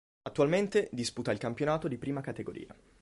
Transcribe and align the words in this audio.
Attualmente 0.23 0.89
disputa 0.91 1.31
il 1.31 1.37
campionato 1.37 1.87
di 1.87 1.99
Prima 1.99 2.21
Categoria. 2.21 2.75